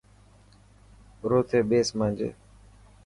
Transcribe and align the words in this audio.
ارو 1.23 1.39
ٿي 1.49 1.59
ٻيسن 1.69 1.93
مانجي. 1.99 2.29